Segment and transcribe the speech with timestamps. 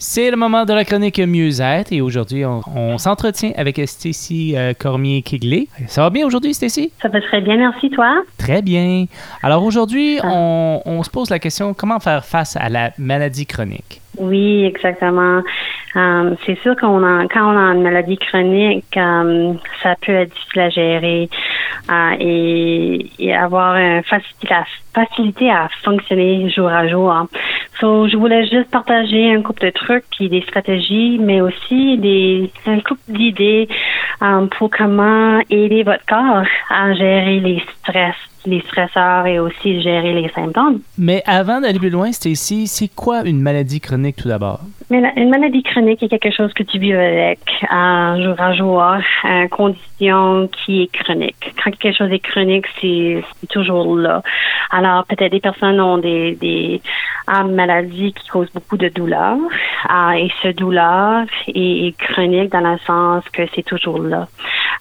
[0.00, 5.66] C'est le moment de la chronique mieux-être et aujourd'hui, on, s'entretient avec Stacy euh, Cormier-Kigley.
[5.88, 6.92] Ça va bien aujourd'hui, Stacy?
[7.02, 8.22] Ça va très bien, merci, toi?
[8.38, 9.06] Très bien.
[9.42, 10.28] Alors aujourd'hui, ah.
[10.86, 14.00] on, se pose la question comment faire face à la maladie chronique?
[14.18, 15.42] Oui, exactement.
[15.96, 20.32] Euh, c'est sûr qu'on a, quand on a une maladie chronique, euh, ça peut être
[20.32, 21.28] difficile à gérer
[22.20, 24.64] et, et, avoir une facilité à,
[24.94, 27.10] facilité à fonctionner jour à jour.
[27.10, 27.28] Hein.
[27.80, 32.50] So, je voulais juste partager un couple de trucs puis des stratégies, mais aussi des
[32.66, 33.68] un couple d'idées
[34.20, 40.12] um, pour comment aider votre corps à gérer les stress, les stresseurs et aussi gérer
[40.14, 40.80] les symptômes.
[40.96, 44.60] Mais avant d'aller plus loin, Stacy, c'est quoi une maladie chronique tout d'abord?
[44.90, 48.82] Mais une maladie chronique est quelque chose que tu vis avec un jour à jour,
[49.24, 51.54] une condition qui est chronique.
[51.62, 54.22] Quand quelque chose est chronique, c'est toujours là.
[54.70, 56.80] Alors, peut-être des personnes ont des, des
[57.46, 59.36] maladies qui causent beaucoup de douleur.
[59.90, 64.28] Euh, et ce douleur est, chronique dans le sens que c'est toujours là.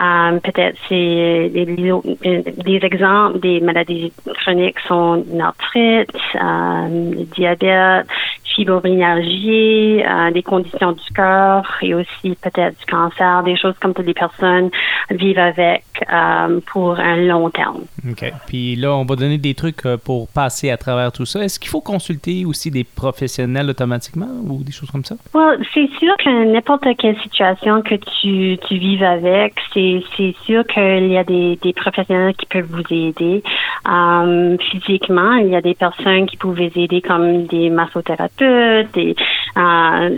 [0.00, 8.06] Euh, peut-être c'est des, des, exemples des maladies chroniques sont l'arthrite, euh, le diabète,
[8.54, 14.06] fibromyalgie, euh, des conditions du cœur et aussi peut-être du cancer, des choses comme toutes
[14.06, 14.70] les personnes
[15.10, 17.82] vivent avec euh, pour un long terme.
[18.08, 18.32] OK.
[18.46, 21.42] Puis là, on va donner des trucs euh, pour passer à travers tout ça.
[21.42, 25.16] Est-ce qu'il faut consulter aussi des professionnels automatiquement ou des choses comme ça?
[25.34, 30.64] Well, c'est sûr que n'importe quelle situation que tu, tu vives avec, c'est, c'est sûr
[30.66, 33.42] qu'il y a des, des professionnels qui peuvent vous aider.
[33.84, 40.08] Um, physiquement, il y a des personnes qui peuvent vous aider comme des massothérapeutes euh,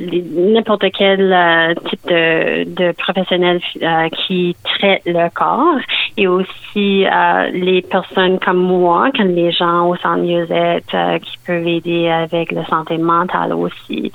[0.52, 5.80] n'importe quel euh, type de, professionnel euh, qui traite le corps
[6.16, 7.06] et aussi
[7.52, 12.64] les personnes comme moi, comme les gens au centre mieux-être qui peuvent aider avec la
[12.66, 14.12] santé mentale aussi.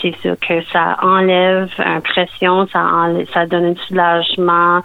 [0.00, 4.82] C'est sûr que ça enlève une pression, ça ça donne un soulagement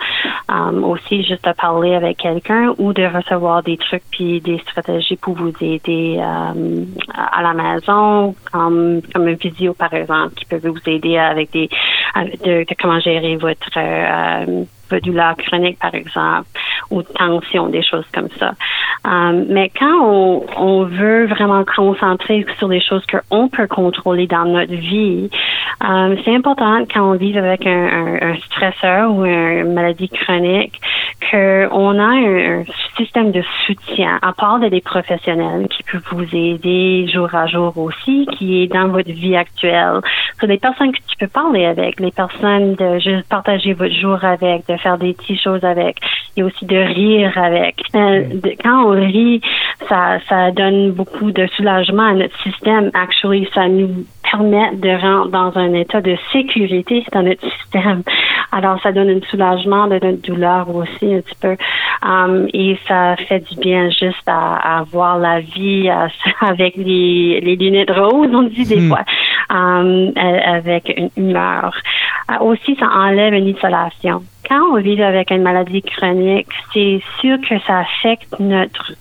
[0.84, 5.36] aussi juste de parler avec quelqu'un ou de recevoir des trucs puis des stratégies pour
[5.36, 8.74] vous aider à la maison comme
[9.14, 11.70] comme, un vidéo, par exemple, qui peut vous aider avec des,
[12.44, 16.48] de, comment gérer votre, euh, votre douleur chronique, par exemple,
[16.90, 18.54] ou tension, des choses comme ça.
[19.06, 24.46] Euh, mais quand on, on, veut vraiment concentrer sur les choses qu'on peut contrôler dans
[24.46, 25.30] notre vie,
[25.84, 30.80] euh, c'est important quand on vit avec un, un, stresseur ou une maladie chronique
[31.32, 32.64] qu'on a un,
[32.98, 38.28] système de soutien, à part des professionnels qui peuvent vous aider jour à jour aussi,
[38.38, 40.00] qui est dans votre vie actuelle.
[40.40, 44.24] C'est des personnes que tu peux parler avec, les personnes de juste partager votre jour
[44.24, 45.98] avec, de faire des petites choses avec,
[46.36, 47.82] et aussi de rire avec.
[47.96, 48.24] Euh,
[48.64, 49.42] quand on rit,
[49.88, 52.90] ça, ça donne beaucoup de soulagement à notre système.
[52.94, 58.04] Actually, ça nous permet de rentrer dans un état de sécurité dans notre système.
[58.52, 61.56] Alors, ça donne un soulagement de notre douleur aussi un petit peu.
[62.04, 65.90] Um, et ça fait du bien juste à, à voir la vie
[66.42, 68.90] avec les, les lunettes roses, on dit des hmm.
[68.90, 69.04] fois,
[69.50, 71.74] um, avec une humeur.
[72.30, 74.24] Uh, aussi, ça enlève une isolation.
[74.62, 78.94] On vit avec une maladie chronique, c'est sûr que ça affecte notre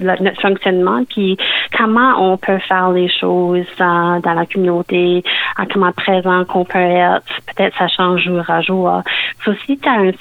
[0.00, 1.36] notre fonctionnement, puis
[1.76, 5.22] comment on peut faire les choses dans la communauté,
[5.58, 7.24] en comment présent qu'on peut être.
[7.54, 9.02] Peut-être ça change jour à jour.
[9.66, 10.12] si tu as un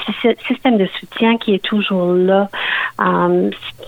[0.47, 2.49] système de soutien qui est toujours là,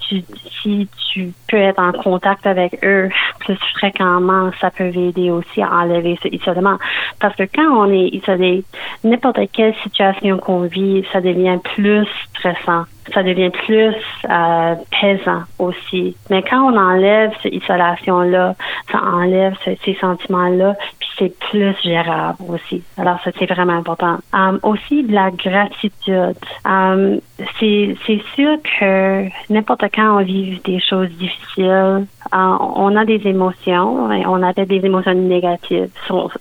[0.07, 0.23] tu,
[0.61, 3.09] si tu peux être en contact avec eux
[3.41, 6.77] plus fréquemment, ça peut aider aussi à enlever ce isolement.
[7.19, 8.63] Parce que quand on est isolé,
[9.03, 13.95] n'importe quelle situation qu'on vit, ça devient plus stressant ça devient plus
[14.29, 16.15] euh, pesant aussi.
[16.29, 18.55] Mais quand on enlève cette isolation-là,
[18.91, 22.83] ça enlève ces sentiments-là, puis c'est plus gérable aussi.
[22.97, 24.17] Alors ça, c'est vraiment important.
[24.33, 26.37] Um, aussi, de la gratitude.
[26.65, 27.19] Um,
[27.59, 33.21] c'est, c'est sûr que n'importe quand on vit des choses difficiles, uh, on a des
[33.25, 35.89] émotions, on a des émotions négatives.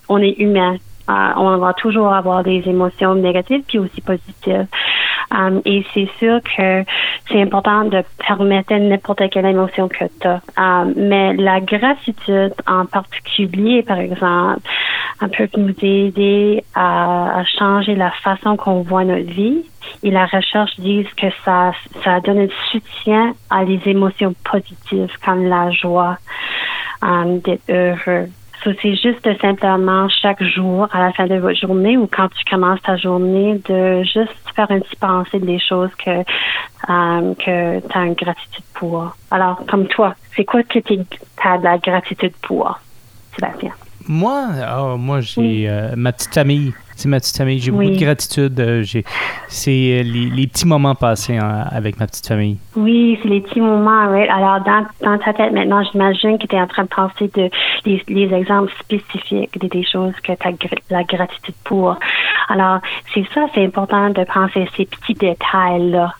[0.09, 0.77] On est humain.
[1.09, 4.67] Uh, on va toujours avoir des émotions négatives puis aussi positives.
[5.29, 6.83] Um, et c'est sûr que
[7.29, 10.41] c'est important de permettre n'importe quelle émotion que tu as.
[10.57, 14.61] Um, mais la gratitude en particulier, par exemple,
[15.29, 19.63] peut nous aider à, changer la façon qu'on voit notre vie.
[20.03, 21.71] Et la recherche dit que ça,
[22.03, 26.17] ça donne un soutien à les émotions positives comme la joie,
[27.01, 28.27] um, d'être heureux,
[28.63, 32.81] c'est juste simplement chaque jour, à la fin de votre journée ou quand tu commences
[32.81, 38.05] ta journée, de juste faire une petite pensée des choses que, euh, que tu as
[38.05, 39.15] une gratitude pour.
[39.31, 40.99] Alors, comme toi, c'est quoi que tu
[41.43, 42.79] as de la gratitude pour,
[43.35, 43.71] Sébastien?
[44.07, 44.47] Moi,
[44.77, 46.73] oh, moi j'ai euh, ma petite famille.
[47.01, 47.57] C'est ma petite famille.
[47.57, 48.59] J'ai beaucoup de gratitude.
[48.59, 48.83] Euh,
[49.47, 52.59] c'est euh, les, petits moments passés avec ma petite famille.
[52.75, 54.07] Oui, c'est les petits moments.
[54.07, 54.29] Right?
[54.29, 57.49] Alors, dans, dans ta tête maintenant, j'imagine que tu es en train de penser de
[57.85, 60.51] les, exemples spécifiques des, des choses que tu as
[60.91, 61.97] la gratitude pour.
[62.49, 62.81] Alors,
[63.15, 66.13] c'est ça, c'est important de penser à ces petits détails-là.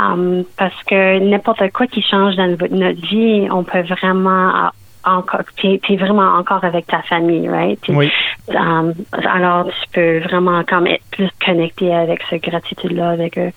[0.00, 4.70] Um, parce que n'importe quoi qui change dans notre vie, on peut vraiment
[5.04, 7.80] encore, tu es, vraiment encore avec ta famille, right?
[7.88, 8.10] oui.
[8.48, 13.52] Um, alors, tu peux vraiment comme être plus connecté avec cette gratitude-là avec eux.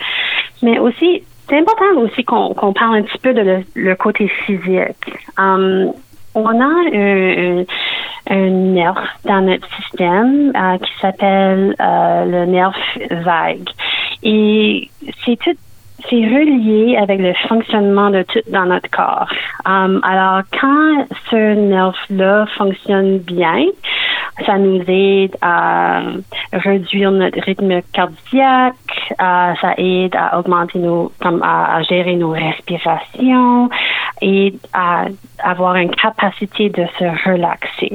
[0.62, 4.96] Mais aussi, c'est important aussi qu'on parle un petit peu de le, côté physique.
[5.38, 5.94] Um,
[6.34, 7.64] on a un,
[8.30, 12.76] un, nerf dans notre système euh, qui s'appelle euh, le nerf
[13.24, 13.70] vague.
[14.24, 14.90] Et
[15.24, 15.56] c'est tout
[16.10, 19.28] c'est relié avec le fonctionnement de tout dans notre corps.
[19.66, 23.66] Um, alors, quand ce nerf-là fonctionne bien,
[24.46, 26.02] ça nous aide à
[26.52, 28.76] réduire notre rythme cardiaque,
[29.18, 33.70] ça aide à augmenter nos, comme à, gérer nos respirations
[34.22, 35.06] et à
[35.40, 37.95] avoir une capacité de se relaxer.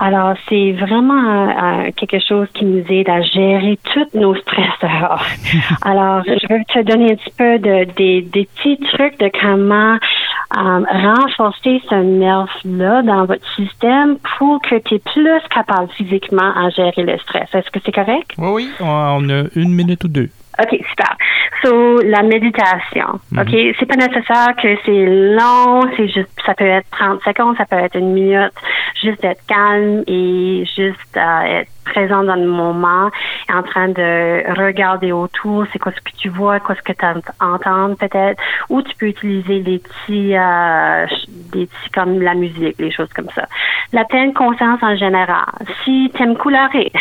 [0.00, 5.24] Alors, c'est vraiment euh, quelque chose qui nous aide à gérer tous nos stresseurs.
[5.82, 9.98] Alors, je veux te donner un petit peu de, des, des petits trucs de comment
[10.56, 16.70] euh, renforcer ce nerf-là dans votre système pour que tu es plus capable physiquement à
[16.70, 17.48] gérer le stress.
[17.52, 18.30] Est-ce que c'est correct?
[18.38, 18.70] Oui, oui.
[18.80, 20.30] On a une minute ou deux.
[20.60, 21.16] OK, super.
[21.62, 23.20] So, la méditation.
[23.32, 23.40] Mhm.
[23.40, 27.64] OK, c'est pas nécessaire que c'est long, c'est juste, ça peut être 30 secondes, ça
[27.64, 28.52] peut être une minute,
[29.00, 33.10] juste être calme et juste euh, être présent dans le moment,
[33.52, 37.04] en train de regarder autour, c'est quoi ce que tu vois, quoi ce que tu
[37.40, 41.06] entends peut-être, ou tu peux utiliser des petits, euh,
[41.52, 43.46] des petits comme la musique, les choses comme ça.
[43.92, 45.46] La pleine conscience en général.
[45.84, 46.92] Si tu aimes colorer,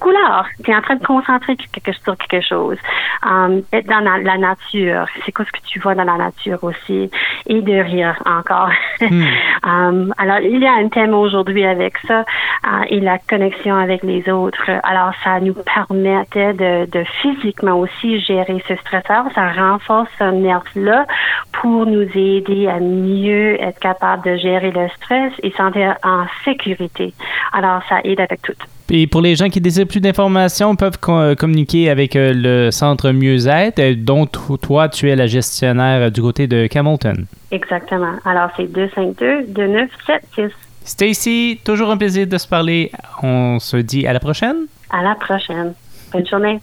[0.00, 1.56] Couleur, tu es en train de concentrer
[2.02, 2.76] sur quelque chose.
[3.24, 7.10] Um, être dans la, nature, c'est quoi ce que tu vois dans la nature aussi?
[7.46, 8.72] Et de rire encore.
[9.00, 9.22] Hmm.
[9.62, 12.24] um, alors, il y a un thème aujourd'hui avec ça
[12.66, 14.70] uh, et la connexion avec les autres.
[14.82, 19.26] Alors, ça nous permettait de, de physiquement aussi gérer ce stresseur.
[19.34, 21.06] Ça renforce ce nerf-là
[21.52, 27.14] pour nous aider à mieux être capable de gérer le stress et sentir en sécurité.
[27.52, 28.54] Alors, ça aide avec tout.
[28.90, 33.12] Et pour les gens qui désirent plus d'informations, peuvent euh, communiquer avec euh, le centre
[33.12, 37.26] Mieux-être, euh, dont toi, tu es la gestionnaire du côté de Camilton.
[37.50, 38.14] Exactement.
[38.24, 40.50] Alors, c'est 252-2976.
[40.84, 42.92] Stacy, toujours un plaisir de se parler.
[43.22, 44.66] On se dit à la prochaine.
[44.90, 45.72] À la prochaine.
[46.12, 46.60] Bonne journée.